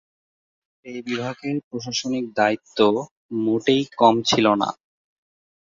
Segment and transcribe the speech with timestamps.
[0.85, 2.79] এই বিভাগের প্রশাসনিক দায়িত্ব
[3.41, 4.69] মোটেই কম ছিল না।